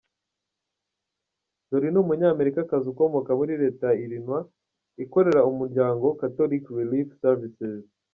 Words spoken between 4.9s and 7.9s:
akorera umuryango Catholic Relief Services.